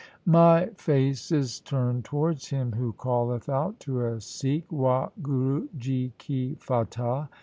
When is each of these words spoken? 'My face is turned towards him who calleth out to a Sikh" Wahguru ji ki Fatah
'My 0.25 0.65
face 0.77 1.31
is 1.31 1.59
turned 1.59 2.05
towards 2.05 2.47
him 2.49 2.71
who 2.71 2.93
calleth 2.93 3.47
out 3.47 3.79
to 3.81 4.03
a 4.03 4.19
Sikh" 4.19 4.67
Wahguru 4.71 5.67
ji 5.77 6.11
ki 6.17 6.55
Fatah 6.59 7.29